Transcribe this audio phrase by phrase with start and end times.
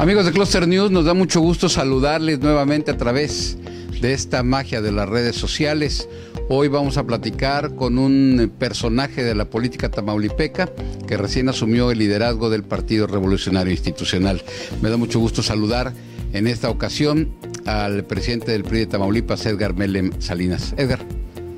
[0.00, 3.58] Amigos de Cluster News, nos da mucho gusto saludarles nuevamente a través
[4.00, 6.08] de esta magia de las redes sociales.
[6.48, 10.70] Hoy vamos a platicar con un personaje de la política tamaulipeca
[11.06, 14.42] que recién asumió el liderazgo del Partido Revolucionario Institucional.
[14.80, 15.92] Me da mucho gusto saludar
[16.32, 17.34] en esta ocasión
[17.66, 20.72] al presidente del PRI de Tamaulipas, Edgar Melem Salinas.
[20.78, 21.00] Edgar,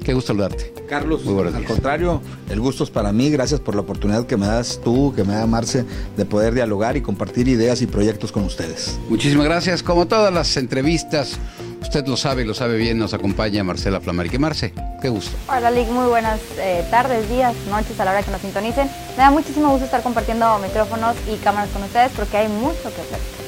[0.03, 0.73] qué gusto saludarte.
[0.89, 3.31] Carlos, al contrario, el gusto es para mí.
[3.31, 5.85] Gracias por la oportunidad que me das tú, que me da Marce,
[6.17, 8.99] de poder dialogar y compartir ideas y proyectos con ustedes.
[9.09, 9.83] Muchísimas gracias.
[9.83, 11.39] Como todas las entrevistas,
[11.81, 14.39] usted lo sabe y lo sabe bien, nos acompaña Marcela Flamarique.
[14.39, 15.37] Marce, qué gusto.
[15.49, 15.89] Hola, Lick.
[15.89, 18.89] Muy buenas eh, tardes, días, noches a la hora que nos sintonicen.
[19.17, 23.01] Me da muchísimo gusto estar compartiendo micrófonos y cámaras con ustedes porque hay mucho que
[23.01, 23.42] hacer.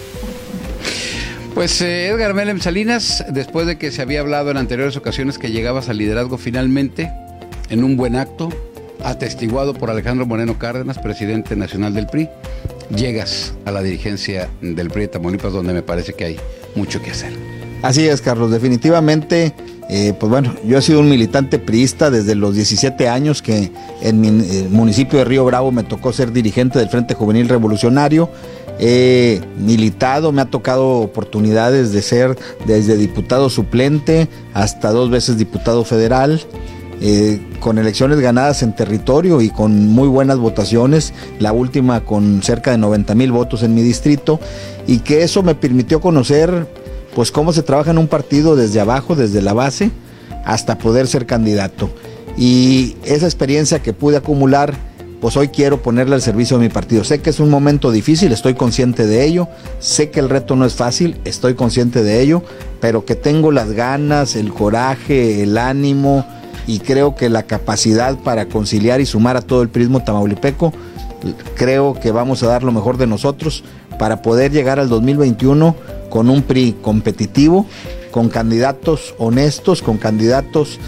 [1.55, 5.53] Pues eh, Edgar Melem Salinas, después de que se había hablado en anteriores ocasiones que
[5.53, 7.13] llegabas al liderazgo finalmente,
[7.71, 8.49] en un buen acto,
[9.05, 12.29] atestiguado por Alejandro Moreno Cárdenas, presidente nacional del PRI,
[12.95, 16.41] llegas a la dirigencia del PRI de Tamaulipas, donde me parece que hay
[16.75, 17.33] mucho que hacer.
[17.83, 19.55] Así es, Carlos, definitivamente,
[19.89, 23.71] eh, pues bueno, yo he sido un militante priista desde los 17 años que
[24.03, 28.29] en mi eh, municipio de Río Bravo me tocó ser dirigente del Frente Juvenil Revolucionario.
[28.79, 32.37] He militado, me ha tocado oportunidades de ser
[32.67, 36.41] desde diputado suplente hasta dos veces diputado federal.
[37.01, 42.71] Eh, con elecciones ganadas en territorio y con muy buenas votaciones, la última con cerca
[42.71, 44.39] de 90 mil votos en mi distrito,
[44.87, 46.69] y que eso me permitió conocer
[47.15, 49.91] pues cómo se trabaja en un partido desde abajo, desde la base,
[50.45, 51.91] hasta poder ser candidato.
[52.37, 54.75] Y esa experiencia que pude acumular,
[55.25, 57.03] pues hoy quiero ponerle al servicio de mi partido.
[57.03, 60.67] Sé que es un momento difícil, estoy consciente de ello, sé que el reto no
[60.67, 62.43] es fácil, estoy consciente de ello,
[62.79, 66.27] pero que tengo las ganas, el coraje, el ánimo,
[66.67, 70.75] y creo que la capacidad para conciliar y sumar a todo el prismo tamaulipeco,
[71.57, 73.65] creo que vamos a dar lo mejor de nosotros
[73.99, 75.75] para poder llegar al 2021
[76.11, 77.65] con un PRI competitivo,
[78.11, 80.79] con candidatos honestos, con candidatos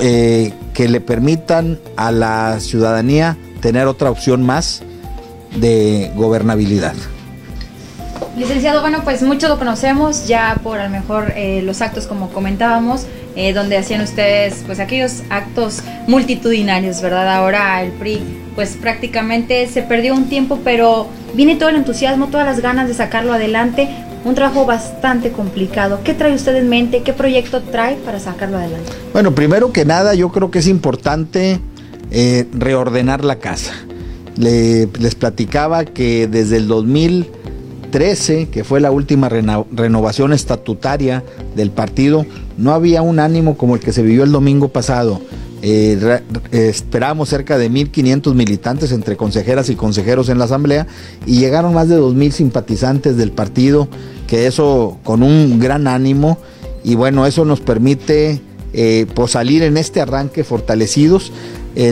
[0.00, 4.82] eh, que le permitan a la ciudadanía tener otra opción más
[5.56, 6.94] de gobernabilidad.
[8.36, 12.30] Licenciado, bueno, pues mucho lo conocemos ya por a lo mejor eh, los actos como
[12.30, 13.04] comentábamos,
[13.34, 17.28] eh, donde hacían ustedes pues aquellos actos multitudinarios, ¿verdad?
[17.34, 18.22] Ahora el PRI
[18.54, 22.94] pues prácticamente se perdió un tiempo, pero viene todo el entusiasmo, todas las ganas de
[22.94, 23.88] sacarlo adelante,
[24.24, 26.00] un trabajo bastante complicado.
[26.04, 27.02] ¿Qué trae usted en mente?
[27.02, 28.90] ¿Qué proyecto trae para sacarlo adelante?
[29.12, 31.60] Bueno, primero que nada yo creo que es importante
[32.10, 33.72] eh, reordenar la casa.
[34.36, 37.26] les platicaba que desde el 2000
[37.90, 41.24] 13, que fue la última renovación estatutaria
[41.56, 42.26] del partido,
[42.56, 45.20] no había un ánimo como el que se vivió el domingo pasado.
[45.60, 46.20] Eh,
[46.52, 50.86] esperábamos cerca de 1.500 militantes entre consejeras y consejeros en la asamblea
[51.26, 53.88] y llegaron más de 2.000 simpatizantes del partido,
[54.28, 56.38] que eso con un gran ánimo
[56.84, 58.40] y bueno, eso nos permite
[58.72, 61.32] eh, salir en este arranque fortalecidos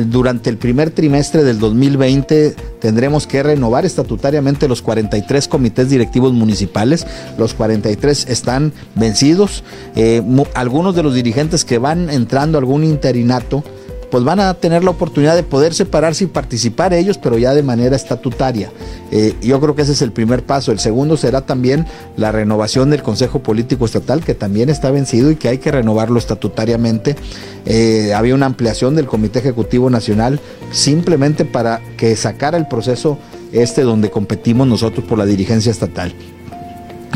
[0.08, 7.06] durante el primer trimestre del 2020 tendremos que renovar estatutariamente los 43 comités directivos municipales.
[7.38, 9.62] Los 43 están vencidos.
[9.94, 10.22] Eh,
[10.54, 13.62] algunos de los dirigentes que van entrando a algún interinato
[14.10, 17.62] pues van a tener la oportunidad de poder separarse y participar ellos, pero ya de
[17.62, 18.70] manera estatutaria.
[19.10, 20.72] Eh, yo creo que ese es el primer paso.
[20.72, 25.36] El segundo será también la renovación del Consejo Político Estatal, que también está vencido y
[25.36, 27.16] que hay que renovarlo estatutariamente.
[27.64, 30.40] Eh, había una ampliación del Comité Ejecutivo Nacional
[30.70, 33.18] simplemente para que sacara el proceso
[33.52, 36.14] este donde competimos nosotros por la dirigencia estatal.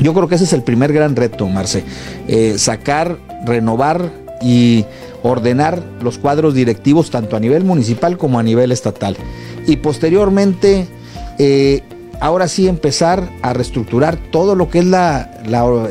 [0.02, 1.84] Yo creo que ese es el primer gran reto, Marce.
[2.26, 4.86] Eh, sacar, renovar y
[5.22, 9.16] ordenar los cuadros directivos tanto a nivel municipal como a nivel estatal.
[9.66, 10.86] Y posteriormente,
[11.38, 11.82] eh,
[12.20, 15.30] ahora sí empezar a reestructurar todo lo que es la,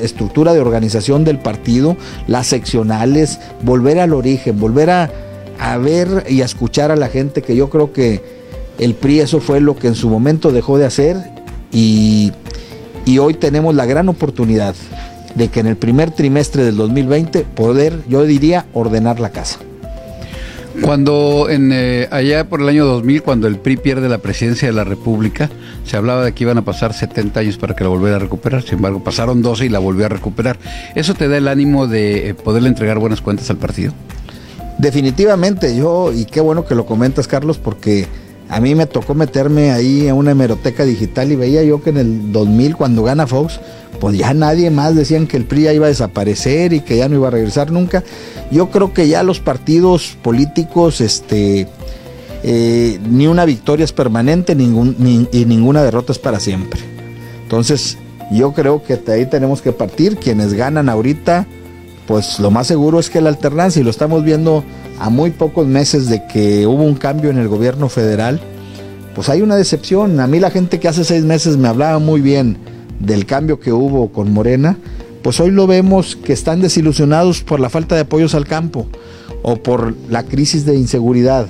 [0.02, 1.98] estructura de organización del partido,
[2.28, 5.12] las seccionales, volver al origen, volver a,
[5.60, 8.22] a ver y a escuchar a la gente, que yo creo que
[8.78, 11.18] el PRI eso fue lo que en su momento dejó de hacer
[11.74, 12.32] y,
[13.06, 14.76] y hoy tenemos la gran oportunidad
[15.36, 19.60] de que en el primer trimestre del 2020 poder, yo diría, ordenar la casa.
[20.82, 24.74] Cuando en, eh, allá por el año 2000, cuando el PRI pierde la presidencia de
[24.74, 25.50] la República,
[25.84, 28.62] se hablaba de que iban a pasar 70 años para que la volviera a recuperar.
[28.62, 30.58] Sin embargo, pasaron 12 y la volvió a recuperar.
[30.96, 33.94] ¿Eso te da el ánimo de eh, poderle entregar buenas cuentas al partido?
[34.78, 38.08] Definitivamente, yo, y qué bueno que lo comentas, Carlos, porque
[38.50, 41.98] a mí me tocó meterme ahí a una hemeroteca digital y veía yo que en
[41.98, 43.60] el 2000, cuando gana Fox,
[44.00, 47.08] pues ya nadie más decían que el PRI ya iba a desaparecer y que ya
[47.08, 48.04] no iba a regresar nunca.
[48.50, 51.68] Yo creo que ya los partidos políticos, este,
[52.44, 56.82] eh, ni una victoria es permanente y ninguna derrota es para siempre.
[57.44, 57.98] Entonces,
[58.32, 60.18] Yo creo que de ahí tenemos que partir.
[60.18, 61.48] Quienes ganan ahorita,
[62.10, 64.64] pues lo más seguro es que la alternancia, y lo estamos viendo
[65.00, 68.40] a muy pocos meses de que hubo un cambio en el gobierno federal,
[69.14, 70.20] pues hay una decepción.
[70.20, 72.58] A mí la gente que hace seis meses me hablaba muy bien
[73.00, 74.76] del cambio que hubo con Morena,
[75.22, 78.88] pues hoy lo vemos que están desilusionados por la falta de apoyos al campo
[79.44, 81.46] o por la crisis de inseguridad.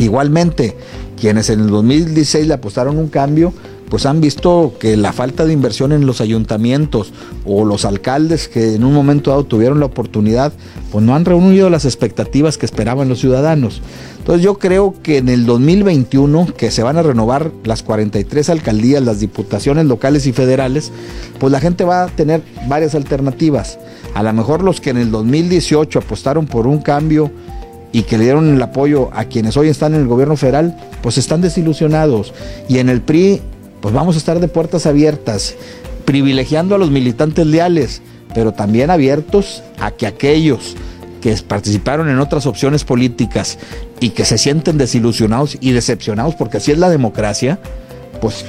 [0.00, 0.76] Igualmente,
[1.20, 3.54] quienes en el 2016 le apostaron un cambio,
[3.90, 7.12] pues han visto que la falta de inversión en los ayuntamientos
[7.44, 10.52] o los alcaldes que en un momento dado tuvieron la oportunidad,
[10.92, 13.82] pues no han reunido las expectativas que esperaban los ciudadanos.
[14.18, 19.02] Entonces yo creo que en el 2021, que se van a renovar las 43 alcaldías,
[19.02, 20.92] las diputaciones locales y federales,
[21.38, 23.78] pues la gente va a tener varias alternativas.
[24.14, 27.30] A lo mejor los que en el 2018 apostaron por un cambio
[27.92, 31.18] y que le dieron el apoyo a quienes hoy están en el gobierno federal, pues
[31.18, 32.32] están desilusionados.
[32.68, 33.40] Y en el PRI
[33.80, 35.54] pues vamos a estar de puertas abiertas,
[36.04, 38.02] privilegiando a los militantes leales,
[38.34, 40.76] pero también abiertos a que aquellos
[41.20, 43.58] que participaron en otras opciones políticas
[44.00, 47.58] y que se sienten desilusionados y decepcionados, porque así es la democracia,
[48.20, 48.44] pues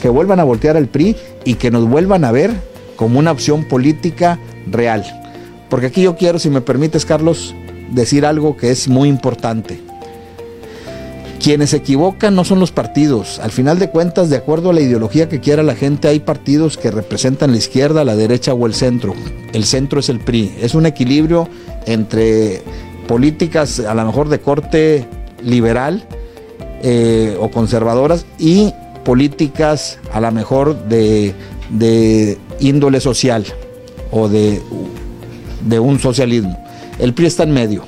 [0.00, 2.50] que vuelvan a voltear al PRI y que nos vuelvan a ver
[2.96, 4.38] como una opción política
[4.70, 5.04] real.
[5.70, 7.54] Porque aquí yo quiero, si me permites, Carlos,
[7.90, 9.80] decir algo que es muy importante.
[11.42, 13.40] Quienes se equivocan no son los partidos.
[13.40, 16.76] Al final de cuentas, de acuerdo a la ideología que quiera la gente, hay partidos
[16.76, 19.12] que representan la izquierda, la derecha o el centro.
[19.52, 20.54] El centro es el PRI.
[20.60, 21.48] Es un equilibrio
[21.84, 22.62] entre
[23.08, 25.08] políticas a lo mejor de corte
[25.42, 26.06] liberal
[26.80, 28.72] eh, o conservadoras y
[29.04, 31.34] políticas a lo mejor de,
[32.60, 33.44] índole social
[34.12, 34.62] o de,
[35.66, 36.56] de un socialismo.
[37.00, 37.84] El PRI está en medio.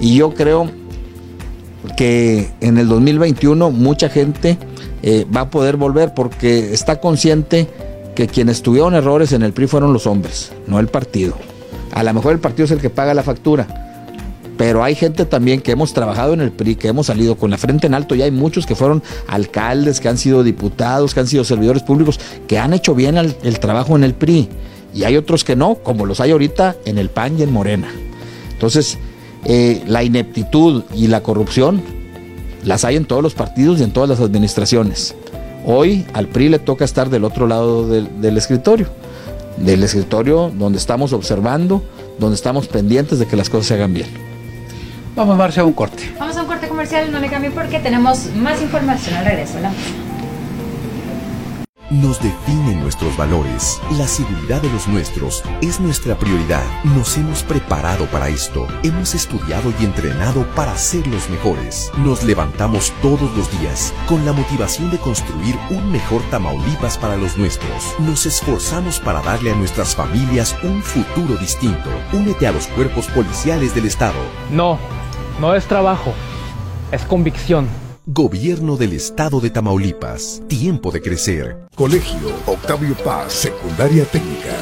[0.00, 0.70] Y yo creo
[1.96, 4.58] que en el 2021 mucha gente
[5.02, 7.68] eh, va a poder volver porque está consciente
[8.14, 11.36] que quienes tuvieron errores en el PRI fueron los hombres, no el partido.
[11.92, 13.66] A lo mejor el partido es el que paga la factura,
[14.56, 17.58] pero hay gente también que hemos trabajado en el PRI, que hemos salido con la
[17.58, 21.26] frente en alto, y hay muchos que fueron alcaldes, que han sido diputados, que han
[21.26, 24.48] sido servidores públicos, que han hecho bien el, el trabajo en el PRI,
[24.94, 27.88] y hay otros que no, como los hay ahorita en el PAN y en Morena.
[28.52, 28.96] Entonces,
[29.46, 31.82] eh, la ineptitud y la corrupción
[32.64, 35.14] las hay en todos los partidos y en todas las administraciones.
[35.66, 38.88] Hoy al PRI le toca estar del otro lado del, escritorio,
[39.58, 41.82] del escritorio donde estamos observando,
[42.18, 44.08] donde estamos pendientes de que las cosas se hagan bien.
[45.16, 46.12] Vamos, Marcia, a un corte.
[46.18, 49.58] Vamos a un corte comercial, no le cambie porque tenemos más información al regreso.
[52.02, 53.80] Nos definen nuestros valores.
[53.92, 56.64] La seguridad de los nuestros es nuestra prioridad.
[56.82, 58.66] Nos hemos preparado para esto.
[58.82, 61.92] Hemos estudiado y entrenado para ser los mejores.
[61.98, 67.38] Nos levantamos todos los días con la motivación de construir un mejor Tamaulipas para los
[67.38, 67.94] nuestros.
[68.00, 71.90] Nos esforzamos para darle a nuestras familias un futuro distinto.
[72.12, 74.18] Únete a los cuerpos policiales del Estado.
[74.50, 74.80] No,
[75.40, 76.12] no es trabajo,
[76.90, 77.83] es convicción.
[78.06, 80.42] Gobierno del Estado de Tamaulipas.
[80.46, 81.66] Tiempo de crecer.
[81.74, 84.54] Colegio Octavio Paz, Secundaria Técnica.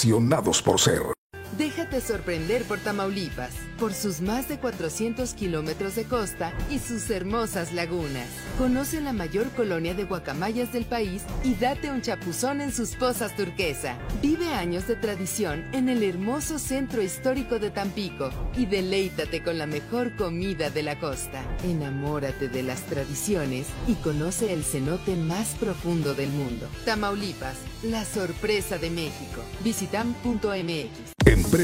[0.00, 1.02] Apasionados por ser.
[1.80, 7.72] Déjate sorprender por Tamaulipas, por sus más de 400 kilómetros de costa y sus hermosas
[7.72, 8.26] lagunas.
[8.58, 13.34] Conoce la mayor colonia de guacamayas del país y date un chapuzón en sus pozas
[13.34, 13.96] turquesa.
[14.20, 19.66] Vive años de tradición en el hermoso centro histórico de Tampico y deleítate con la
[19.66, 21.42] mejor comida de la costa.
[21.64, 26.68] Enamórate de las tradiciones y conoce el cenote más profundo del mundo.
[26.84, 29.40] Tamaulipas, la sorpresa de México.
[29.64, 31.14] Visitam.mx.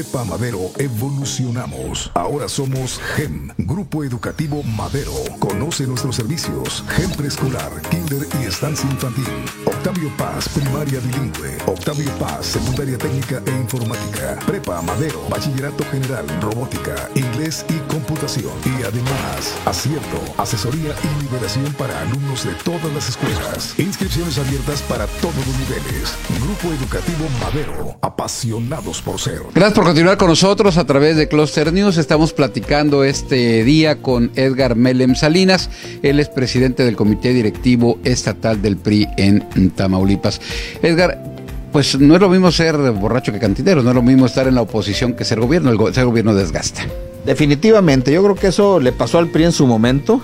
[0.07, 2.11] Prepa Madero evolucionamos.
[2.13, 5.11] Ahora somos GEM, Grupo Educativo Madero.
[5.37, 6.85] Conoce nuestros servicios.
[6.95, 9.27] GEM Preescolar, Kinder y Estancia Infantil.
[9.65, 11.57] Octavio Paz, Primaria Bilingüe.
[11.65, 14.39] Octavio Paz, Secundaria Técnica e Informática.
[14.45, 18.53] Prepa Madero, Bachillerato General, Robótica, Inglés y Computación.
[18.63, 23.77] Y además, acierto, asesoría y liberación para alumnos de todas las escuelas.
[23.77, 26.15] Inscripciones abiertas para todos los niveles.
[26.39, 29.41] Grupo Educativo Madero, apasionados por ser.
[29.53, 31.97] Gracias por continuar con nosotros a través de Cluster News.
[31.97, 35.71] Estamos platicando este día con Edgar Melem Salinas.
[36.03, 40.39] Él es presidente del Comité Directivo Estatal del PRI en Tamaulipas.
[40.83, 41.23] Edgar,
[41.71, 44.53] pues no es lo mismo ser borracho que cantinero, no es lo mismo estar en
[44.53, 46.85] la oposición que ser gobierno, el ser gobierno desgasta.
[47.25, 50.21] Definitivamente, yo creo que eso le pasó al PRI en su momento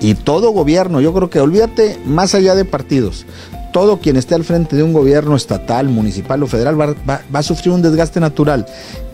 [0.00, 3.24] y todo gobierno, yo creo que olvídate más allá de partidos,
[3.74, 7.74] todo quien esté al frente de un gobierno estatal, municipal o federal va, a sufrir
[7.74, 8.66] un desgaste natural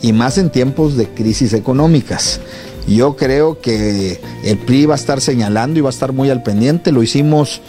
[0.02, 2.43] y más en tiempos de crisis económicas.
[2.87, 6.43] Yo creo que el PRI va a estar señalando y va a estar muy al
[6.43, 7.62] pendiente, lo hicimos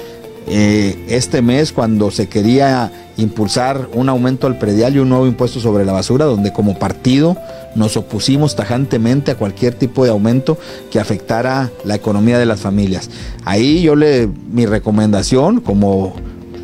[0.48, 5.62] eh, este mes cuando se quería impulsar un aumento al predial y un nuevo impuesto
[5.62, 7.38] sobre la basura, donde como partido
[7.74, 10.58] nos opusimos tajantemente a cualquier tipo de aumento
[10.92, 13.10] que afectara la economía de las familias.
[13.46, 16.16] Ahí yo le, mi recomendación como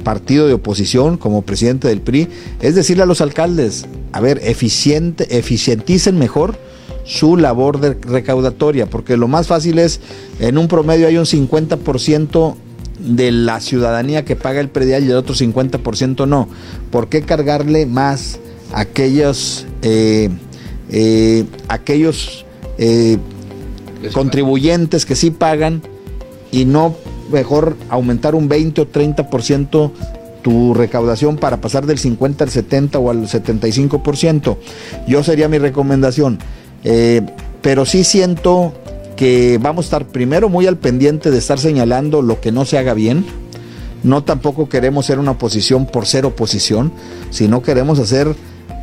[0.08, 2.30] partido de oposición, como presidente del PRI,
[2.62, 6.56] es decirle a los alcaldes, a ver, eficiente, eficienticen mejor
[7.04, 10.00] su labor de recaudatoria, porque lo más fácil es,
[10.40, 12.56] en un promedio hay un 50%
[13.00, 16.48] de la ciudadanía que paga el predial y el otro 50% no.
[16.90, 18.40] ¿Por qué cargarle más
[18.72, 20.30] a aquellos, eh,
[20.90, 22.46] eh, aquellos
[22.78, 23.18] eh,
[24.14, 25.82] contribuyentes que sí pagan
[26.54, 26.96] y no
[27.32, 29.92] mejor aumentar un 20 o 30%
[30.42, 34.58] tu recaudación para pasar del 50 al 70 o al 75%?
[35.08, 36.40] Yo sería mi recomendación.
[37.62, 38.74] pero sí siento
[39.18, 42.78] que vamos a estar primero muy al pendiente de estar señalando lo que no se
[42.78, 43.26] haga bien.
[44.04, 46.94] No tampoco queremos ser una oposición por ser oposición,
[47.32, 48.34] sino queremos hacer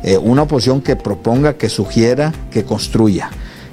[0.03, 3.31] eh, una oposición que proponga, que sugiera, que construya.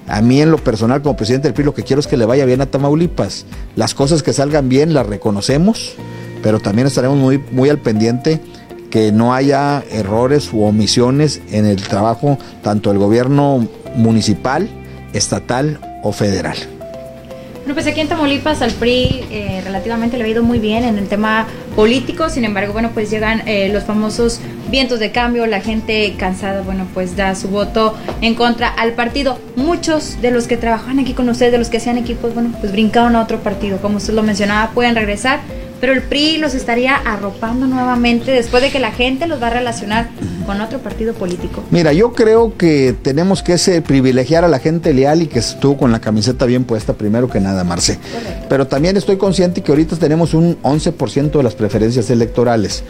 [0.09, 2.27] A mí en lo personal como presidente del PRI lo que quiero es que le
[2.27, 3.47] vaya bien a Tamaulipas.
[3.77, 5.95] Las cosas que salgan bien las reconocemos,
[6.43, 8.41] pero también estaremos muy, muy al pendiente
[8.91, 13.67] que no haya errores u omisiones en el trabajo tanto del gobierno
[13.97, 14.69] municipal,
[15.15, 16.59] estatal o federal.
[17.63, 20.99] Bueno, pues aquí en Tamaulipas al PRI eh, relativamente le ha ido muy bien en
[20.99, 25.61] el tema político, sin embargo, bueno, pues llegan eh, los famosos vientos de cambio, la
[25.61, 29.39] gente cansada, bueno, pues da su voto en contra al partido.
[29.55, 32.73] Muchos de los que trabajan aquí con ustedes, de los que hacían equipos, bueno, pues
[32.73, 35.39] brincaron a otro partido, como usted lo mencionaba, pueden regresar
[35.83, 39.51] pero el PRI los estaría arropando nuevamente después de que la gente los va a
[39.51, 40.11] relacionar
[40.45, 41.63] con otro partido político.
[41.71, 45.77] Mira, yo creo que tenemos que ese, privilegiar a la gente leal y que estuvo
[45.77, 47.99] con la camiseta bien puesta primero que nada, Marce.
[48.49, 52.85] Pero también estoy consciente que ahorita tenemos un 11% de las preferencias electorales.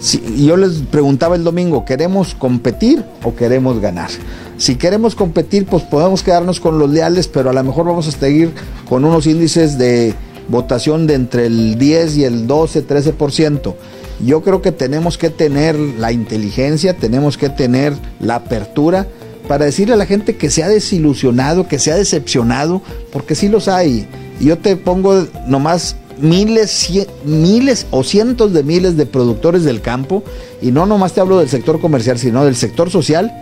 [0.00, 4.10] Si, yo les preguntaba el domingo, ¿queremos competir o queremos ganar?
[4.56, 8.10] Si queremos competir, pues podemos quedarnos con los leales, pero a lo mejor vamos a
[8.10, 8.52] seguir
[8.88, 10.14] con unos índices de
[10.48, 13.74] votación de entre el 10 y el 12, 13%.
[14.24, 19.06] Yo creo que tenemos que tener la inteligencia, tenemos que tener la apertura
[19.48, 23.48] para decirle a la gente que se ha desilusionado, que se ha decepcionado, porque sí
[23.48, 24.06] los hay.
[24.40, 26.90] Yo te pongo nomás miles,
[27.24, 30.22] miles o cientos de miles de productores del campo,
[30.60, 33.32] y no nomás te hablo del sector comercial, sino del sector social,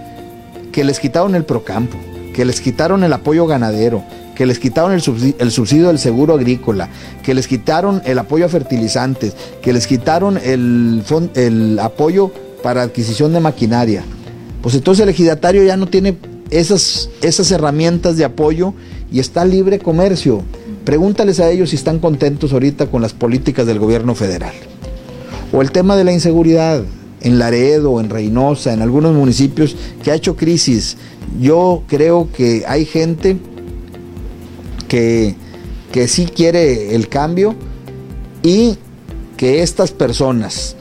[0.73, 1.99] que les quitaron el procampo,
[2.35, 4.05] que les quitaron el apoyo ganadero,
[4.39, 6.89] que les quitaron el subsidio, del seguro agrícola,
[7.25, 12.31] que les quitaron el apoyo a fertilizantes, que les quitaron el, apoyo
[12.63, 14.05] para adquisición de maquinaria.
[14.63, 16.19] Pues entonces el ejidatario ya no tiene
[16.51, 18.75] esas, esas herramientas de apoyo
[19.11, 20.45] y está libre comercio.
[20.85, 24.55] Pregúntales a ellos si están contentos ahorita con las políticas del gobierno federal.
[25.53, 26.85] O el tema de la inseguridad
[27.23, 30.97] en Laredo, en Reynosa, en algunos municipios que ha hecho crisis.
[31.41, 33.37] Yo creo que hay gente
[34.89, 35.37] que,
[35.93, 37.55] que sí quiere el cambio
[38.43, 38.79] y
[39.37, 40.75] que estas personas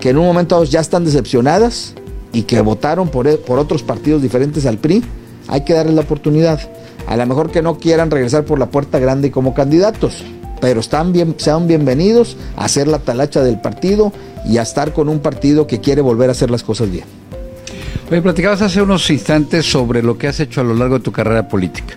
[0.00, 1.94] que en un momento ya están decepcionadas
[2.32, 5.02] y que votaron por, e, por otros partidos diferentes al PRI,
[5.48, 6.60] hay que darles la oportunidad.
[7.06, 10.22] A lo mejor que no quieran regresar por la puerta grande como candidatos,
[10.60, 14.12] pero están bien, sean bienvenidos a hacer la talacha del partido
[14.46, 17.04] y a estar con un partido que quiere volver a hacer las cosas bien.
[18.10, 21.12] Oye, platicabas hace unos instantes sobre lo que has hecho a lo largo de tu
[21.12, 21.94] carrera política,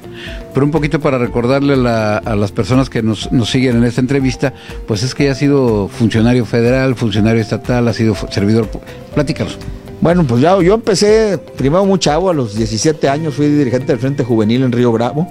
[0.53, 4.53] pero un poquito para recordarle a las personas que nos, siguen en esta entrevista,
[4.87, 8.69] pues es que ya has sido funcionario federal, funcionario estatal, has sido servidor.
[9.13, 9.57] Platícanos.
[9.99, 13.99] Bueno, pues ya yo empecé primero muy chavo, a los 17 años fui dirigente del
[13.99, 15.27] Frente Juvenil en Río Bravo.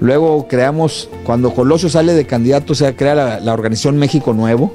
[0.00, 4.74] Luego creamos, cuando Colosio sale de candidato, se crea la, la organización México Nuevo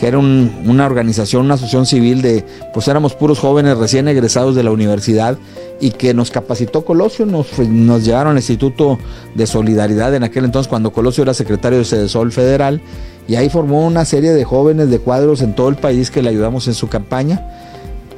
[0.00, 2.42] que era una organización, una asociación civil de,
[2.72, 5.36] pues éramos puros jóvenes recién egresados de la universidad
[5.78, 8.98] y que nos capacitó Colosio, nos, nos llevaron al Instituto
[9.34, 12.80] de Solidaridad en aquel entonces cuando Colosio era secretario de Sedesol Federal
[13.28, 16.30] y ahí formó una serie de jóvenes de cuadros en todo el país que le
[16.30, 17.46] ayudamos en su campaña.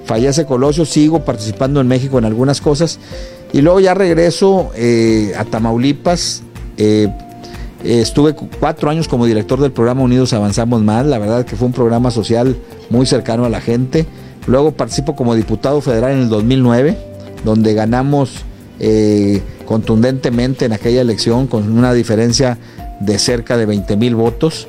[0.04, 3.00] Fallece Colosio, sigo participando en México en algunas cosas
[3.52, 6.44] y luego ya regreso eh, a Tamaulipas.
[6.76, 7.08] Eh,
[7.84, 11.06] estuve cuatro años como director del programa Unidos Avanzamos Más.
[11.06, 12.56] La verdad que fue un programa social
[12.90, 14.06] muy cercano a la gente.
[14.46, 16.96] Luego participo como diputado federal en el 2009,
[17.44, 18.44] donde ganamos
[18.80, 22.58] eh, contundentemente en aquella elección con una diferencia
[23.00, 24.68] de cerca de 20 mil votos.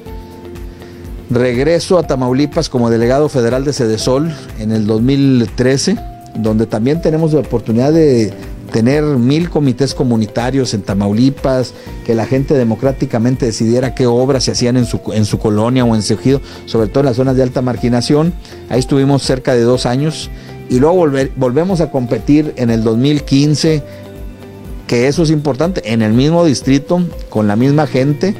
[1.29, 5.98] Regreso a Tamaulipas como delegado federal de Cedesol en el 2013,
[6.36, 8.32] donde también tenemos la oportunidad de
[8.74, 11.75] tener mil comités comunitarios en Tamaulipas,
[12.06, 15.94] que la gente democráticamente decidiera qué obras se hacían en su, en su colonia o
[15.94, 18.34] en su ejido, sobre todo en las zonas de alta marginación.
[18.70, 20.32] Ahí estuvimos cerca de dos años
[20.72, 23.84] y luego volvemos a competir en el 2015,
[24.88, 28.36] que eso es importante, en el mismo distrito, con la misma gente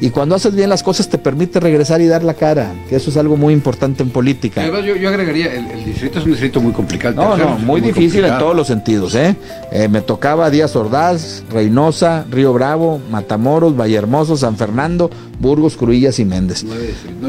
[0.00, 3.10] y cuando haces bien las cosas te permite regresar y dar la cara, que eso
[3.10, 4.66] es algo muy importante en política.
[4.66, 7.14] yo, yo agregaría, el, distrito es un distrito muy complicado.
[7.14, 9.14] No, no, muy, difícil en todos los sentidos.
[9.14, 9.36] ¿eh?
[9.70, 9.88] ¿eh?
[9.88, 16.64] me tocaba Díaz Ordaz, Reynosa, Río Bravo, Matamoros, Vallehermoso, San Fernando, Burgos, Cruillas y Méndez.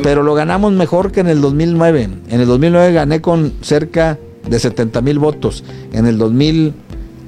[0.02, 2.10] Pero lo ganamos mejor que en el 2009.
[2.30, 5.64] En el 2009 gané con cerca de 70 mil votos.
[5.92, 6.18] En el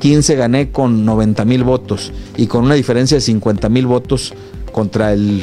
[0.03, 4.33] 2015 gané con 90 mil votos y con una diferencia de 50 mil votos
[4.73, 5.41] contra el,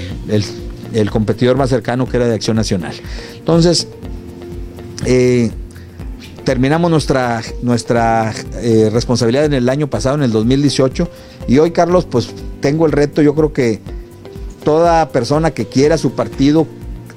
[1.11, 2.93] competidor más cercano que era de Acción Nacional.
[3.38, 3.88] Entonces,
[5.07, 5.50] eh,
[6.45, 11.09] terminamos nuestra, nuestra eh, responsabilidad en el año pasado, en el 2018,
[11.49, 12.29] y hoy, Carlos, pues
[12.61, 13.81] tengo el reto, yo creo que
[14.62, 16.67] toda persona que quiera su partido,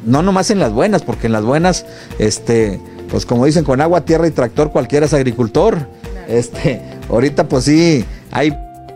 [0.05, 1.85] no nomás en las buenas, porque en las buenas,
[2.19, 5.88] este, pues como dicen, con agua, tierra y tractor cualquiera es agricultor.
[6.27, 8.53] Este, ahorita pues sí, hay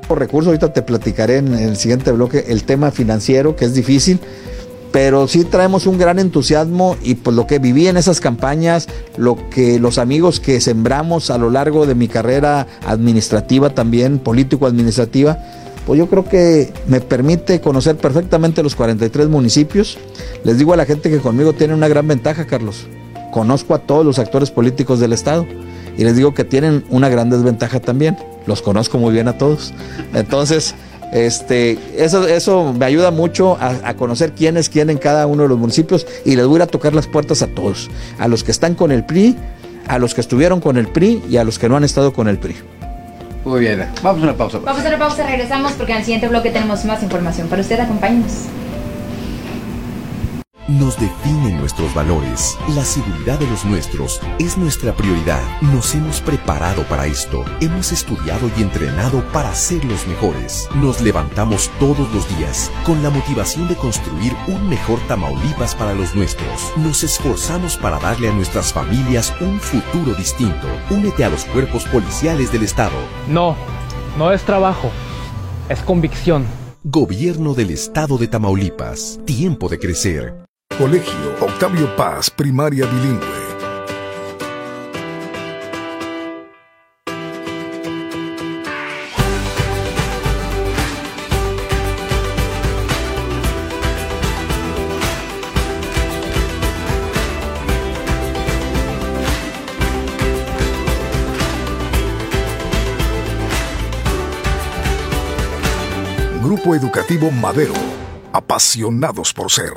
[0.09, 4.19] recursos, ahorita te platicaré en, el siguiente bloque el tema financiero, que es difícil,
[4.91, 8.87] pero sí traemos un gran entusiasmo y pues lo que viví en esas campañas,
[9.17, 15.37] lo que los amigos que sembramos a lo largo de mi carrera administrativa también, político-administrativa,
[15.85, 19.97] pues yo creo que me permite conocer perfectamente los 43 municipios.
[20.43, 22.87] Les digo a la gente que conmigo tiene una gran ventaja, Carlos.
[23.31, 25.45] Conozco a todos los actores políticos del Estado
[25.97, 28.17] y les digo que tienen una gran desventaja también
[28.47, 29.73] los conozco muy bien a todos.
[30.13, 30.73] Entonces,
[31.13, 35.49] este, eso, eso me ayuda mucho a, conocer quién es quién en cada uno de
[35.49, 38.73] los municipios y les voy a tocar las puertas a todos, a los que están
[38.73, 39.35] con el PRI,
[39.87, 42.27] a los que estuvieron con el PRI y a los que no han estado con
[42.27, 42.55] el PRI.
[43.45, 44.59] Muy bien, vamos a una pausa.
[44.59, 47.47] Vamos a una pausa, regresamos porque en el siguiente bloque tenemos más información.
[47.47, 48.33] Para usted, acompáñenos.
[50.67, 52.57] Nos definen nuestros valores.
[52.75, 55.41] La seguridad de los nuestros es nuestra prioridad.
[55.61, 57.45] Nos hemos preparado para esto.
[57.61, 60.67] Hemos estudiado y entrenado para ser los mejores.
[60.75, 66.13] Nos levantamos todos los días con la motivación de construir un mejor Tamaulipas para los
[66.15, 66.73] nuestros.
[66.75, 70.67] Nos esforzamos para darle a nuestras familias un futuro distinto.
[70.89, 72.97] Únete a los cuerpos policiales del Estado.
[73.29, 73.55] No,
[74.17, 74.91] no es trabajo,
[75.69, 76.45] es convicción.
[76.83, 79.21] Gobierno del Estado de Tamaulipas.
[79.23, 80.46] Tiempo de crecer.
[80.77, 83.47] Colegio Octavio Paz, primaria bilingüe.
[106.43, 107.73] Grupo Educativo Madero,
[108.31, 109.73] apasionados por ser.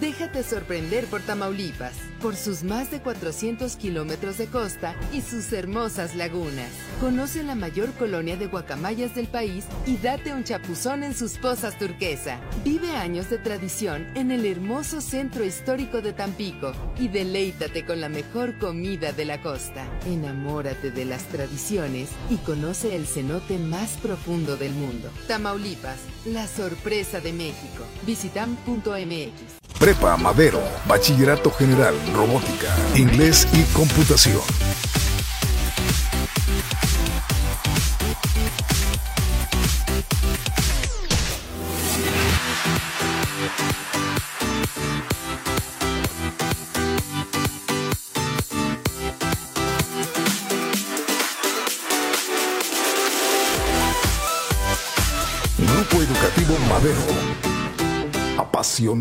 [0.00, 6.14] Déjate sorprender por Tamaulipas, por sus más de 400 kilómetros de costa y sus hermosas
[6.14, 6.70] lagunas.
[7.00, 11.76] Conoce la mayor colonia de guacamayas del país y date un chapuzón en sus pozas
[11.80, 12.38] turquesa.
[12.64, 18.08] Vive años de tradición en el hermoso centro histórico de Tampico y deleítate con la
[18.08, 19.84] mejor comida de la costa.
[20.06, 25.10] Enamórate de las tradiciones y conoce el cenote más profundo del mundo.
[25.26, 27.84] Tamaulipas, la sorpresa de México.
[28.06, 34.42] Visitam.mx Prepa Madero, Bachillerato General, Robótica, Inglés y Computación.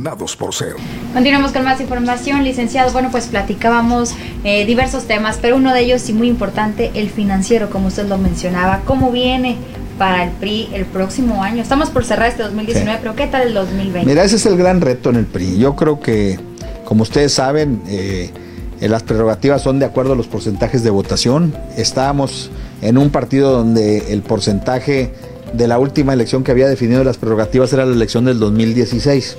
[0.07, 0.75] Apasionados por ser.
[1.13, 2.91] Continuamos con más información, licenciado.
[2.91, 7.69] Bueno, pues platicábamos eh, diversos temas, pero uno de ellos y muy importante, el financiero,
[7.69, 8.81] como usted lo mencionaba.
[8.85, 9.57] ¿Cómo viene
[9.97, 11.61] para el PRI el próximo año?
[11.61, 14.09] Estamos por cerrar este 2019, pero ¿qué tal el 2020?
[14.09, 15.57] Mira, ese es el gran reto en el PRI.
[15.57, 16.39] Yo creo que,
[16.85, 18.31] como ustedes saben, eh,
[18.79, 21.53] las prerrogativas son de acuerdo a los porcentajes de votación.
[21.75, 25.11] Estábamos en un partido donde el porcentaje
[25.53, 29.37] de la última elección que había definido las prerrogativas era la elección del 2016,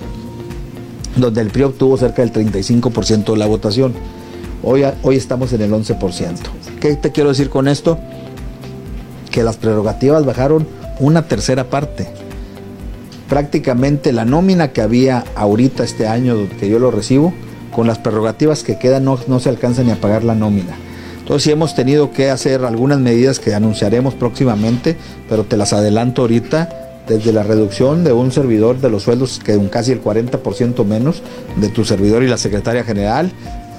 [1.20, 3.94] donde el PRI obtuvo cerca del 35% de la votación.
[4.62, 6.37] Hoy, hoy estamos en el 11%.
[6.81, 7.98] ¿Qué te quiero decir con esto?
[9.31, 10.66] Que las prerrogativas bajaron
[11.00, 12.09] una tercera parte.
[13.28, 17.33] Prácticamente la nómina que había ahorita este año que yo lo recibo,
[17.70, 20.74] con las prerrogativas que quedan no, no se alcanza ni a pagar la nómina.
[21.18, 24.96] Entonces sí hemos tenido que hacer algunas medidas que anunciaremos próximamente,
[25.28, 29.57] pero te las adelanto ahorita, desde la reducción de un servidor de los sueldos, que
[29.57, 31.23] un casi el 40% menos
[31.57, 33.33] de tu servidor y la secretaria general,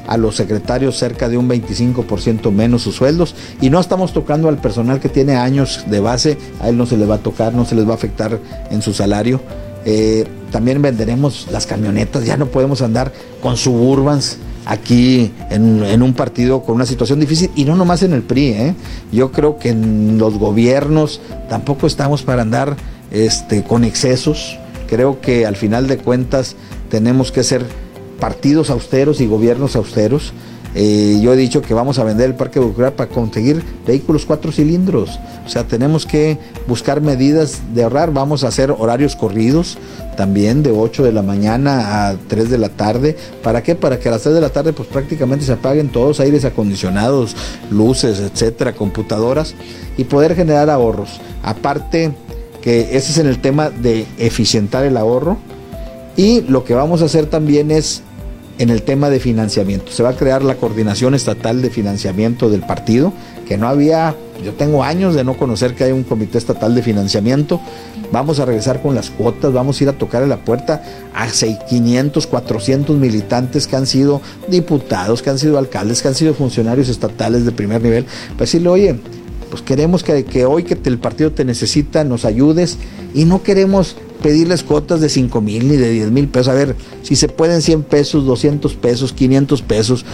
[0.07, 4.57] a los secretarios cerca de un 25% menos sus sueldos y no estamos tocando al
[4.57, 7.63] personal que tiene años de base, a él no se le va a tocar, no
[7.63, 8.39] se les va a afectar
[8.71, 9.39] en su salario.
[9.85, 16.61] Eh, también venderemos las camionetas, ya no podemos andar con suburbans aquí en, un partido
[16.61, 18.47] con una situación difícil y no nomás en el PRI.
[18.49, 18.75] ¿eh?
[19.11, 22.77] Yo creo que en los gobiernos tampoco estamos para andar
[23.11, 24.57] este, con excesos.
[24.87, 26.55] Creo que al final de cuentas
[26.89, 27.65] tenemos que ser
[28.19, 30.33] partidos austeros y gobiernos austeros.
[30.75, 34.51] Eh, yo he dicho que vamos a vender el Parque Popular para conseguir vehículos cuatro
[34.51, 35.19] cilindros.
[35.45, 38.13] O sea, tenemos que buscar medidas de ahorrar.
[38.13, 39.79] Vamos a hacer horarios corridos
[40.15, 43.17] también de 8 de la mañana a 3 de la tarde.
[43.41, 43.73] ¿Para qué?
[43.73, 47.35] Para que a las 3 de la tarde pues prácticamente se apaguen todos aires acondicionados,
[47.71, 49.55] luces, etcétera, computadoras
[49.97, 51.19] y poder generar ahorros.
[51.41, 52.11] Aparte
[52.61, 55.37] que ese es en el tema de eficientar el ahorro
[56.15, 58.03] y lo que vamos a hacer también es
[58.59, 59.91] en el tema de financiamiento.
[59.91, 63.13] Se va a crear la coordinación estatal de financiamiento del partido,
[63.47, 66.83] que no había, yo tengo años de no conocer que hay un comité estatal de
[66.83, 67.61] financiamiento.
[68.11, 70.83] Vamos a regresar con las cuotas, vamos a ir a tocar a la puerta
[71.15, 76.33] a 500, 400 militantes que han sido diputados, que han sido alcaldes, que han sido
[76.33, 78.99] funcionarios estatales de primer nivel, para decirle, oye,
[79.49, 82.77] pues queremos que, hoy que el partido te necesita, nos ayudes
[83.13, 86.49] y no queremos pedirles cuotas de 5 mil ni de 10 mil pesos.
[86.49, 90.05] A ver, si se pueden 100 pesos, 200 pesos, 500 pesos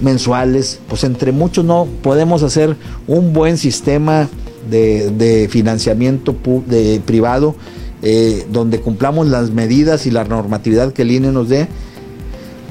[0.00, 4.28] mensuales, pues entre muchos no podemos hacer un buen sistema
[4.70, 6.34] de, financiamiento
[6.66, 7.54] de, privado
[8.02, 11.68] eh, donde cumplamos las medidas y la normatividad que el INE nos dé.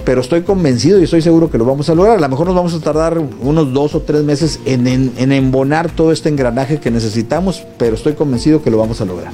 [0.10, 2.18] Pero estoy convencido y estoy seguro que lo vamos a lograr.
[2.18, 5.92] A lo mejor nos vamos a tardar unos dos o tres meses en, en embonar
[5.92, 9.32] todo este engranaje que necesitamos, pero estoy convencido que lo vamos a lograr.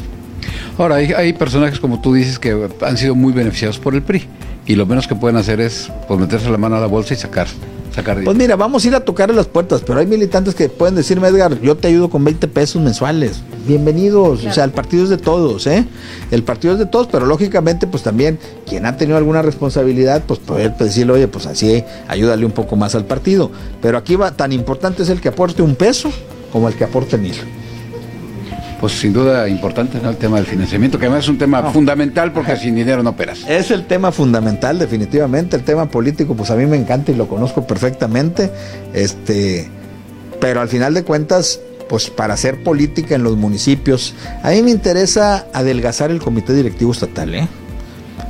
[0.77, 4.27] Ahora, hay, personajes, como tú dices, que han sido muy beneficiados por el PRI.
[4.65, 7.17] Y lo menos que pueden hacer es pues, meterse la mano a la bolsa y
[7.17, 7.47] sacar.
[7.95, 10.95] Sacar pues mira, vamos a ir a tocar las puertas, pero hay militantes que pueden
[10.95, 13.41] decirme, Edgar, yo te ayudo con 20 pesos mensuales.
[13.65, 15.85] Bienvenidos, o sea, el partido es de todos, ¿eh?
[16.29, 20.41] El partido es de todos, pero lógicamente, pues también, quien ha tenido alguna responsabilidad, pues
[20.41, 23.49] poder decirle, oye, pues así, ayúdale un poco más al partido.
[23.81, 26.11] Pero aquí va, tan importante es el que aporte un peso
[26.51, 27.35] como el que aporte mil
[28.79, 32.55] pues sin duda importante el tema del financiamiento, que además es un tema fundamental porque
[32.57, 33.45] sin dinero no operas.
[33.47, 35.55] Es el tema fundamental, definitivamente.
[35.55, 38.51] El tema político, pues a mí me encanta y lo conozco perfectamente.
[38.93, 39.69] Este,
[40.39, 41.59] pero al final de cuentas,
[41.89, 46.91] pues para hacer política en los municipios, a mí me interesa adelgazar el comité directivo
[46.91, 47.47] estatal, ¿eh?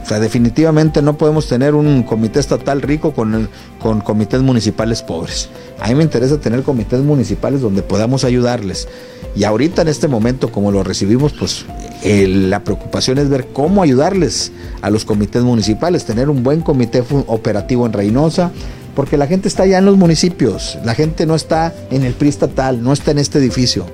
[0.03, 5.49] O sea, definitivamente no podemos tener un comité estatal rico con, con comités municipales pobres.
[5.79, 8.87] A mí me interesa tener comités municipales donde podamos ayudarles.
[9.35, 11.65] Y ahorita en este momento, como lo recibimos, pues
[12.03, 17.85] la preocupación es ver cómo ayudarles a los comités municipales, tener un buen comité operativo
[17.85, 18.51] en Reynosa,
[18.95, 22.29] porque la gente está allá en los municipios, la gente no está en el PRI
[22.29, 23.86] estatal, no está en este edificio.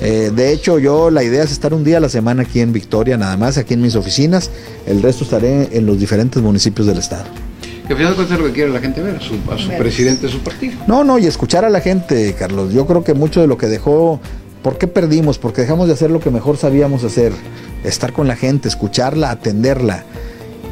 [0.00, 2.72] Eh, de hecho, yo la idea es estar un día a la semana aquí en
[2.72, 4.50] Victoria, nada más, aquí en mis oficinas.
[4.86, 7.24] El resto estaré en los diferentes municipios del estado.
[7.86, 9.36] Que al final de cuentas lo que quiere la gente ver, a su,
[9.78, 10.74] presidente de su partido.
[10.86, 12.72] No, no, y escuchar a la gente, Carlos.
[12.72, 14.20] Yo creo que mucho de lo que dejó,
[14.62, 15.38] ¿por qué perdimos?
[15.38, 17.32] Porque dejamos de hacer lo que mejor sabíamos hacer,
[17.84, 20.04] estar con la gente, escucharla, atenderla.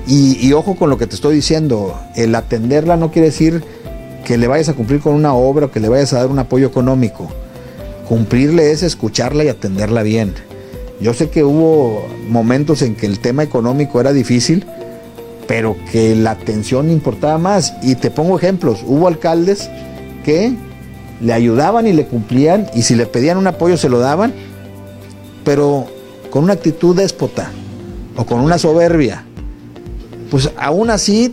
[0.07, 3.63] Y, ojo con lo que te estoy diciendo, el atenderla no quiere decir
[4.27, 6.39] que le vayas a cumplir con una obra o que le vayas a dar un
[6.39, 7.31] apoyo económico
[8.09, 10.35] Cumplirle es escucharla y atenderla bien.
[11.01, 14.67] Yo sé que hubo momentos en que el tema económico era difícil,
[15.49, 17.75] pero que la atención importaba más.
[17.83, 18.85] Y te pongo ejemplos.
[18.87, 19.71] Hubo alcaldes
[20.25, 20.55] que
[21.21, 24.35] le ayudaban y le cumplían y si le pedían un apoyo se lo daban,
[25.45, 25.87] pero
[26.31, 27.51] con una actitud déspota
[28.17, 29.25] o con una soberbia.
[30.31, 31.33] Pues aún así,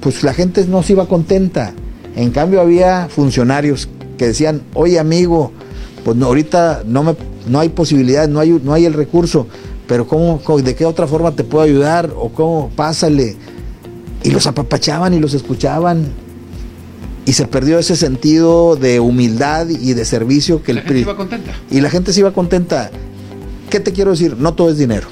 [0.00, 1.72] pues la gente no se iba contenta.
[2.16, 5.52] En cambio había funcionarios que decían, oye amigo,
[6.04, 9.46] pues no, ahorita no, me, no hay posibilidad, no hay, no hay el recurso,
[9.86, 12.12] pero ¿cómo, ¿de qué otra forma te puedo ayudar?
[12.16, 12.70] ¿O cómo?
[12.74, 13.36] Pásale.
[14.22, 16.06] Y los apapachaban y los escuchaban.
[17.24, 21.16] Y se perdió ese sentido de humildad y de servicio que la el gente iba
[21.16, 21.52] contenta.
[21.70, 22.90] Y la gente se iba contenta.
[23.70, 24.36] ¿Qué te quiero decir?
[24.36, 25.08] No todo es dinero.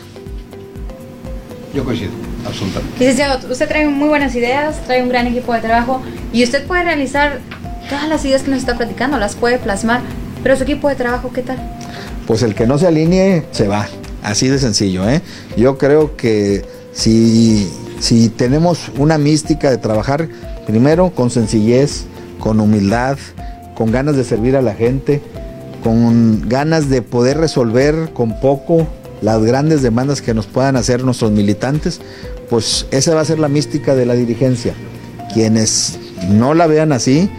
[1.75, 2.30] Yo coincido.
[2.47, 2.99] Absolutamente.
[2.99, 6.85] Licenciado, usted trae muy buenas ideas, trae un gran equipo de trabajo y usted puede
[6.85, 7.41] realizar
[7.89, 10.01] todas las ideas que nos está platicando, las puede plasmar,
[10.43, 11.59] pero su equipo de trabajo, ¿qué tal?
[12.27, 13.89] Pues el que no se alinee, se va.
[14.23, 15.23] Así de sencillo, ¿eh?
[15.57, 20.29] Yo creo que si, si tenemos una mística de trabajar,
[20.67, 22.05] primero con sencillez,
[22.39, 23.19] con humildad,
[23.75, 25.23] con ganas de servir a la gente,
[25.83, 28.87] con ganas de poder resolver con poco
[29.23, 32.01] las grandes demandas que nos puedan hacer nuestros militantes,
[32.49, 34.75] pues esa va a ser la mística de la dirigencia.
[35.33, 37.31] Quienes no la vean así,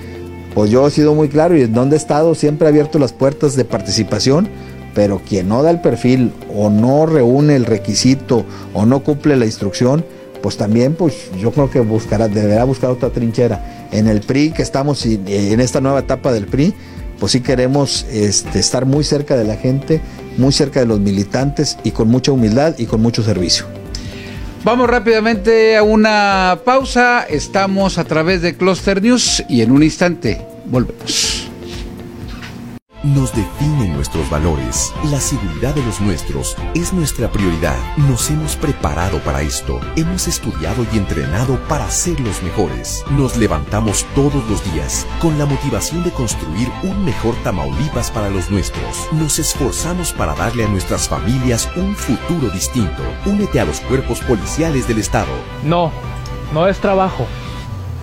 [0.53, 3.13] pues yo he sido muy claro y en donde he estado siempre he abierto las
[3.13, 4.49] puertas de participación,
[4.93, 9.45] pero quien no da el perfil o no reúne el requisito o no cumple la
[9.45, 10.03] instrucción,
[10.41, 13.87] pues también pues yo creo que buscará, deberá buscar otra trinchera.
[13.91, 16.73] En el PRI, que estamos en esta nueva etapa del PRI,
[17.19, 20.01] pues sí queremos este, estar muy cerca de la gente,
[20.37, 23.65] muy cerca de los militantes y con mucha humildad y con mucho servicio.
[24.63, 27.23] Vamos rápidamente a una pausa.
[27.23, 31.30] Estamos a través de Cluster News y en un instante volvemos.
[33.03, 34.93] Nos definen nuestros valores.
[35.09, 37.75] La seguridad de los nuestros es nuestra prioridad.
[37.97, 39.79] Nos hemos preparado para esto.
[39.95, 43.03] Hemos estudiado y entrenado para ser los mejores.
[43.09, 48.51] Nos levantamos todos los días con la motivación de construir un mejor Tamaulipas para los
[48.51, 49.11] nuestros.
[49.13, 53.01] Nos esforzamos para darle a nuestras familias un futuro distinto.
[53.25, 55.33] Únete a los cuerpos policiales del Estado.
[55.63, 55.91] No,
[56.53, 57.25] no es trabajo,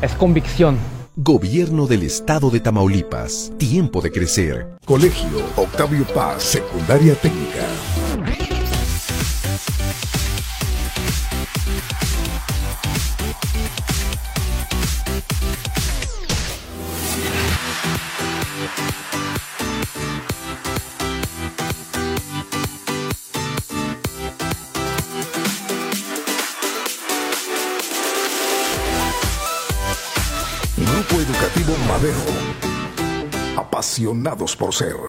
[0.02, 0.97] es convicción.
[1.20, 3.50] Gobierno del Estado de Tamaulipas.
[3.58, 4.68] Tiempo de crecer.
[4.84, 7.66] Colegio Octavio Paz, Secundaria Técnica.
[34.38, 35.07] Apasionados por.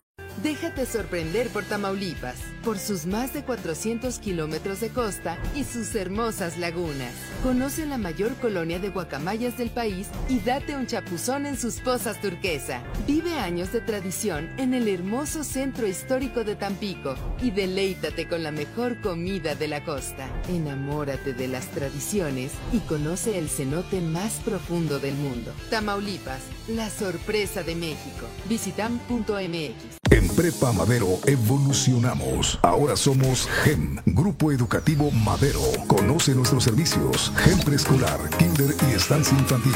[0.86, 7.14] Sorprender por Tamaulipas, por sus más de 400 kilómetros de costa y sus hermosas lagunas.
[7.44, 12.22] Conoce la mayor colonia de guacamayas del país y date un chapuzón en sus pozas
[12.22, 12.82] turquesa.
[13.08, 18.52] Vive años de tradición en el hermoso centro histórico de Tampico y deleítate con la
[18.52, 20.28] mejor comida de la costa.
[20.50, 25.54] Enamórate de las tradiciones y conoce el cenote más profundo del mundo.
[25.70, 28.26] Tamaulipas, la sorpresa de México.
[28.48, 29.99] Visitam.mx.
[30.12, 32.58] En Prepa Madero evolucionamos.
[32.64, 35.62] Ahora somos GEM, Grupo Educativo Madero.
[35.88, 37.32] Conoce nuestros servicios.
[37.38, 39.76] GEM Preescolar, Kinder y Estancia Infantil.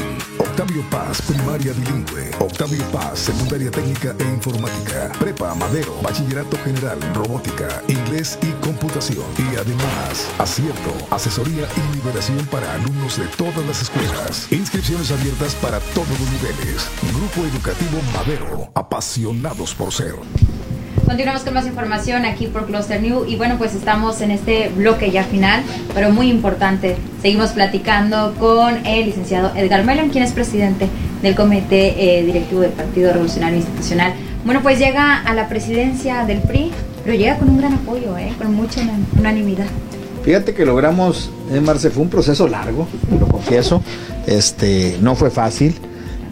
[0.54, 2.30] Octavio Paz, Primaria Bilingüe.
[2.38, 5.10] Octavio Paz, Secundaria Técnica e Informática.
[5.18, 9.26] Prepa Madero, Bachillerato General, Robótica, Inglés y Computación.
[9.36, 14.46] Y además, acierto, asesoría y liberación para alumnos de todas las escuelas.
[14.52, 16.88] Inscripciones abiertas para todos los niveles.
[17.12, 20.14] Grupo Educativo Madero, apasionados por ser.
[21.04, 25.10] Continuamos con más información aquí por Cluster New y bueno, pues estamos en este bloque
[25.10, 26.96] ya final, pero muy importante.
[27.20, 30.88] Seguimos platicando con el licenciado Edgar Mellon, quien es presidente
[31.22, 34.14] del Comité eh, Directivo del Partido Revolucionario Institucional.
[34.44, 36.70] Bueno, pues llega a la presidencia del PRI,
[37.04, 38.80] pero llega con un gran apoyo, eh, con mucha
[39.18, 39.66] unanimidad.
[40.22, 42.88] Fíjate que logramos, eh, Marce, fue un proceso largo,
[43.20, 43.82] lo confieso,
[44.26, 45.74] este, no fue fácil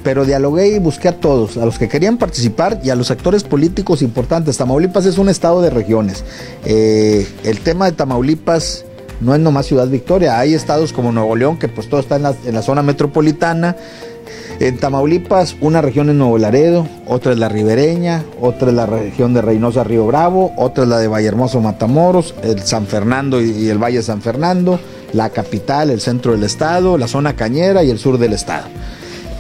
[0.03, 3.45] pero dialogué y busqué a todos, a los que querían participar y a los actores
[3.45, 4.57] políticos importantes.
[4.57, 6.25] Tamaulipas es un estado de regiones.
[6.65, 8.85] Eh, el tema de Tamaulipas
[9.21, 12.25] no es nomás Ciudad Victoria, hay estados como Nuevo León, que pues todo está en
[12.25, 13.77] la, en la zona metropolitana.
[14.61, 19.35] En Tamaulipas, una región es Nuevo Laredo, otra es la ribereña, otra es la región
[19.35, 23.79] de Reynosa Río Bravo, otra es la de Vallehermoso Matamoros, el San Fernando y el
[23.79, 24.79] Valle San Fernando,
[25.13, 28.67] la capital, el centro del estado, la zona cañera y el sur del estado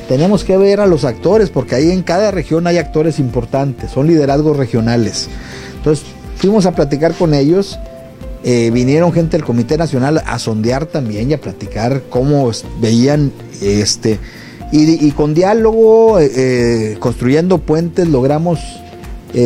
[0.08, 4.06] tenemos que ver a los actores, porque ahí en cada región hay actores importantes, son
[4.06, 5.28] liderazgos regionales.
[5.76, 6.04] Entonces
[6.36, 7.78] fuimos a platicar con ellos,
[8.44, 14.18] eh, vinieron gente del Comité Nacional a sondear también y a platicar cómo veían este.
[14.74, 18.58] Y, con diálogo, eh, eh, construyendo puentes, logramos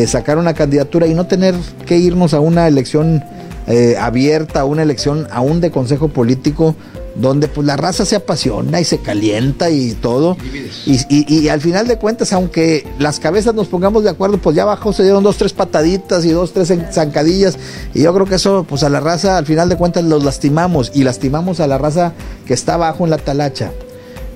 [0.08, 3.22] sacar una candidatura y no tener que irnos a una elección
[4.00, 6.74] abierta, a una elección aún de consejo político
[7.20, 10.36] donde pues la raza se apasiona y se calienta y todo.
[10.86, 14.92] Y, al final de cuentas, aunque las cabezas nos pongamos de acuerdo, pues ya abajo
[14.92, 17.58] se dieron dos, tres pataditas y dos, tres zancadillas.
[17.94, 20.92] Y yo creo que eso, pues a la raza, al final de cuentas, los lastimamos
[20.94, 22.12] y lastimamos a la raza
[22.46, 23.72] que está abajo en la talacha.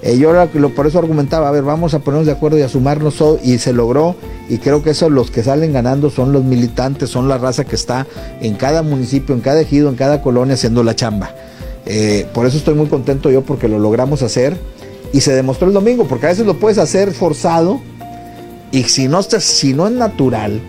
[0.03, 2.71] Eh, yo lo, por eso argumentaba, a ver, vamos a ponernos de acuerdo y a
[2.71, 4.17] sumarnos y se logró
[4.49, 7.77] y creo que eso los que salen ganando son los militantes, son la raza que
[7.77, 8.07] está
[8.41, 11.35] en cada municipio, en cada ejido, en cada colonia haciendo la chamba.
[11.93, 14.57] Eh, por eso estoy muy contento yo porque lo logramos hacer
[15.13, 17.81] y se demostró el domingo, porque a veces lo puedes hacer forzado
[18.71, 20.61] y si no, si no es natural,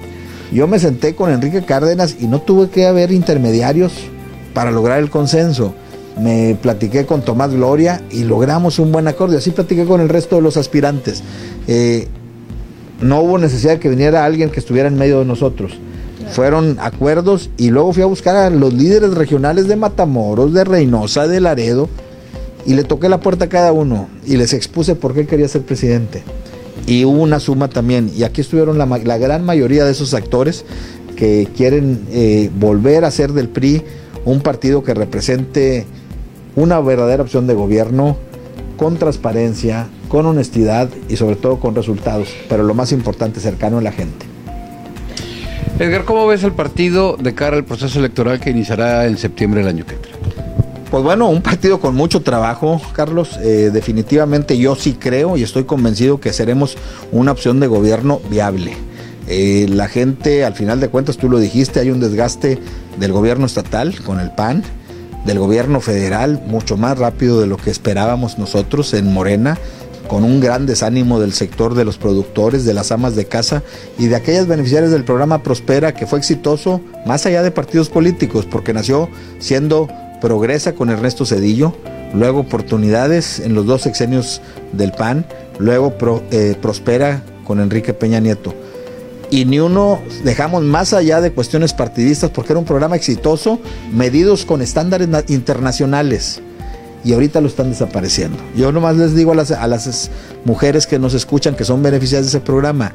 [0.52, 3.94] yo me senté con Enrique Cárdenas y no tuve que haber intermediarios
[4.56, 5.76] para lograr el consenso.
[6.20, 9.38] Me platiqué con Tomás Gloria y logramos un buen acuerdo.
[9.38, 11.22] Así platiqué con el resto de los aspirantes.
[11.68, 12.08] Eh,
[13.00, 15.78] no hubo necesidad de que viniera alguien que estuviera en medio de nosotros.
[16.32, 21.28] Fueron acuerdos y luego fui a buscar a los líderes regionales de Matamoros, de Reynosa,
[21.28, 21.90] de Laredo
[22.66, 25.64] y le toqué la puerta a cada uno y les expuse por qué quería ser
[25.64, 26.24] presidente.
[26.88, 28.12] Y hubo una suma también.
[28.16, 30.66] Y aquí estuvieron la, gran mayoría de esos actores
[31.16, 33.84] que quieren eh, volver a ser del PRI
[34.26, 35.86] un partido que represente
[36.56, 38.18] una verdadera opción de gobierno
[38.78, 43.82] con transparencia, con honestidad y sobre todo con resultados, pero lo más importante, cercano a
[43.82, 44.31] la gente.
[45.80, 49.70] Edgar, ¿cómo ves el partido de cara al proceso electoral que iniciará en septiembre del
[49.70, 50.12] año que entra?
[50.92, 53.40] Pues bueno, un partido con mucho trabajo, Carlos.
[53.42, 56.78] Eh, definitivamente yo sí creo y estoy convencido que seremos
[57.14, 58.74] una opción de gobierno viable.
[59.28, 62.60] Eh, la gente, al final de cuentas, tú lo dijiste, hay un desgaste
[63.00, 64.64] del gobierno estatal con el PAN,
[65.26, 69.58] del gobierno federal, mucho más rápido de lo que esperábamos nosotros en Morena,
[70.12, 73.64] con un gran desánimo del sector de los productores, de las amas de casa
[73.98, 78.46] y de aquellas beneficiarias del programa Prospera, que fue exitoso más allá de partidos políticos,
[78.46, 79.08] porque nació
[79.40, 79.88] siendo
[80.20, 81.74] progresa con Ernesto Cedillo,
[82.14, 84.42] luego oportunidades en los dos sexenios
[84.74, 85.26] del PAN,
[85.60, 85.96] luego
[86.32, 88.54] eh, prospera con Enrique Peña Nieto.
[89.30, 93.62] Y ni uno dejamos más allá de cuestiones partidistas porque era un programa exitoso,
[93.94, 96.42] medidos con estándares internacionales.
[97.04, 98.38] Y ahorita lo están desapareciendo.
[98.56, 100.12] Yo nomás les digo a las, a las
[100.46, 102.94] mujeres que nos escuchan que son beneficiadas de ese programa,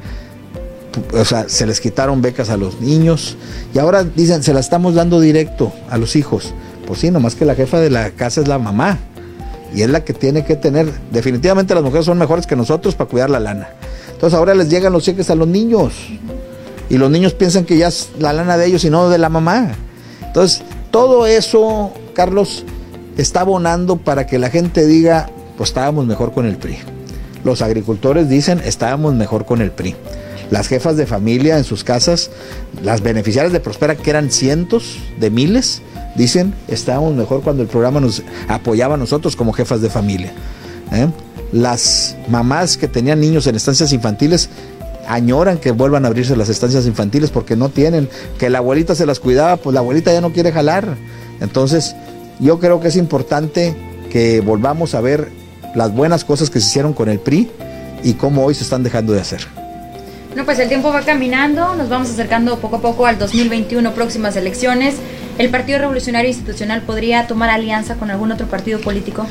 [1.13, 3.37] o sea, se les quitaron becas a los niños
[3.73, 6.53] y ahora dicen, se la estamos dando directo a los hijos.
[6.85, 8.97] Pues sí, nomás que la jefa de la casa es la mamá.
[9.75, 10.89] Y es la que tiene que tener.
[11.11, 13.69] Definitivamente las mujeres son mejores que nosotros para cuidar la lana.
[14.11, 15.93] Entonces ahora les llegan los cheques a los niños.
[16.89, 19.27] Y los niños piensan que ya es la lana de ellos y no de la
[19.27, 19.73] mamá.
[20.25, 22.63] Entonces, todo eso, Carlos,
[23.17, 26.77] está abonando para que la gente diga, pues estábamos mejor con el PRI.
[27.43, 29.95] Los agricultores dicen, estábamos mejor con el PRI.
[30.49, 32.31] Las jefas de familia en sus casas,
[32.81, 35.81] las beneficiarias de Prospera, que eran cientos de miles,
[36.17, 40.33] Dicen, estábamos mejor cuando el programa nos apoyaba a nosotros como jefas de familia.
[40.91, 41.07] ¿eh?
[41.51, 44.49] Las mamás que tenían niños en estancias infantiles
[45.07, 49.05] añoran que vuelvan a abrirse las estancias infantiles porque no tienen, que la abuelita se
[49.05, 50.97] las cuidaba, pues la abuelita ya no quiere jalar.
[51.39, 51.95] Entonces,
[52.39, 53.75] yo creo que es importante
[54.09, 55.31] que volvamos a ver
[55.75, 57.49] las buenas cosas que se hicieron con el PRI
[58.03, 59.41] y cómo hoy se están dejando de hacer.
[60.35, 64.35] No, pues el tiempo va caminando, nos vamos acercando poco a poco al 2021, próximas
[64.35, 64.95] elecciones.
[65.37, 69.25] ¿El Partido Revolucionario Institucional podría tomar alianza con algún otro partido político?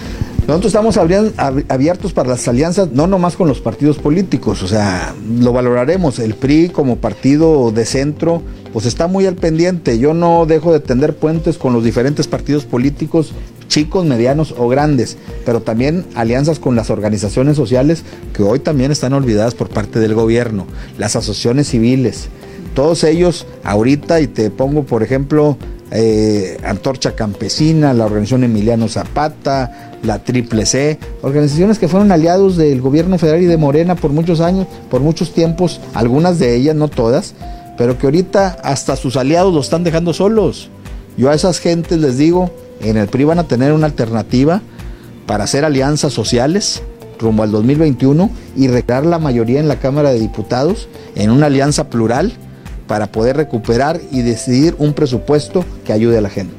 [0.46, 5.52] Nosotros estamos abiertos para las alianzas, no nomás con los partidos políticos, o sea, lo
[5.52, 6.20] valoraremos.
[6.20, 9.98] El PRI como partido de centro, pues está muy al pendiente.
[9.98, 13.32] Yo no dejo de tender puentes con los diferentes partidos políticos,
[13.66, 19.14] chicos, medianos o grandes, pero también alianzas con las organizaciones sociales que hoy también están
[19.14, 22.28] olvidadas por parte del gobierno, las asociaciones civiles.
[22.76, 25.56] Todos ellos ahorita, y te pongo por ejemplo
[25.90, 32.80] eh, Antorcha Campesina, la organización Emiliano Zapata, la Triple C, organizaciones que fueron aliados del
[32.80, 36.88] gobierno federal y de Morena por muchos años, por muchos tiempos, algunas de ellas, no
[36.88, 37.34] todas,
[37.76, 40.70] pero que ahorita hasta sus aliados los están dejando solos.
[41.16, 44.62] Yo a esas gentes les digo, en el PRI van a tener una alternativa
[45.26, 46.82] para hacer alianzas sociales
[47.18, 51.88] rumbo al 2021 y recrear la mayoría en la Cámara de Diputados en una alianza
[51.88, 52.32] plural
[52.86, 56.54] para poder recuperar y decidir un presupuesto que ayude a la gente.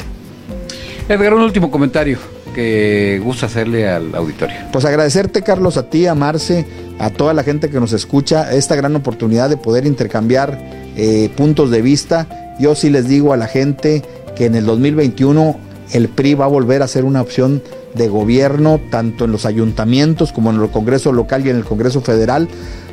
[1.08, 2.18] Edgar, un último comentario
[2.58, 4.56] que gusta hacerle al auditorio.
[4.72, 6.66] Pues agradecerte, Carlos, a ti, a Marce,
[6.98, 10.58] a toda la gente que nos escucha, esta gran oportunidad de poder intercambiar
[10.96, 12.56] eh, puntos de vista.
[12.60, 14.02] Yo sí les digo a la gente
[14.36, 15.56] que en el 2021
[15.92, 17.62] el PRI va a volver a ser una opción
[17.94, 22.02] de gobierno, tanto en los ayuntamientos como en el Congreso local y en el Congreso
[22.02, 22.50] federal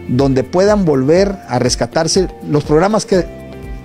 [0.08, 3.24] donde puedan volver a rescatarse los programas que,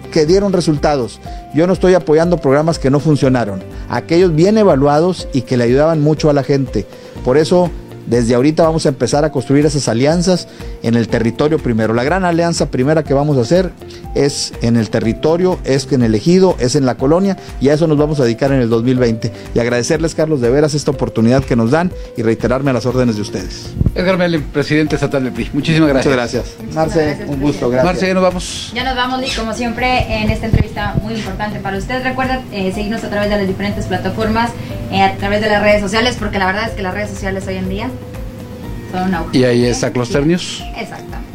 [0.10, 1.20] que dieron resultados.
[1.54, 6.02] Yo no estoy apoyando programas que no funcionaron, aquellos bien evaluados y que le ayudaban
[6.02, 6.86] mucho a la gente.
[7.24, 7.70] Por eso
[8.10, 10.48] desde ahorita vamos a empezar a construir esas alianzas
[10.84, 11.94] en el territorio primero.
[11.94, 13.72] La gran alianza primera que vamos a hacer
[14.16, 17.88] es en el territorio, es en el ejido, es en la colonia y a eso
[17.88, 19.32] nos vamos a dedicar en el 2020.
[19.54, 23.16] Y agradecerles, Carlos, de veras esta oportunidad que nos dan y reiterarme a las órdenes
[23.16, 23.74] de ustedes.
[23.94, 25.52] Edgar Meli, presidente estatal del PRI.
[25.54, 26.16] Muchísimas gracias.
[26.16, 26.74] Muchas gracias.
[26.74, 27.86] Marce, un gusto, gracias.
[27.86, 28.72] Marce, ya nos vamos.
[28.74, 32.04] Ya nos vamos, y como siempre, en esta entrevista muy importante para usted.
[32.04, 34.52] Recuerda eh, seguirnos a través de las diferentes plataformas
[34.92, 37.46] eh, a través de las redes sociales, porque la verdad es que las redes sociales
[37.48, 37.90] hoy en día
[39.34, 40.64] Y ahí está Cluster News.
[40.78, 41.30] Exactamente.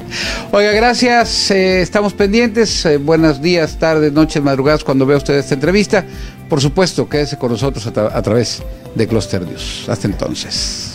[0.52, 1.50] Oiga, gracias.
[1.50, 2.84] eh, estamos pendientes.
[2.86, 6.04] eh, buenos días, tardes, noches, madrugadas cuando vea usted esta entrevista.
[6.48, 8.62] Por supuesto, quédese con nosotros a, tra- a través
[8.94, 9.86] de Cluster News.
[9.88, 10.93] Hasta entonces.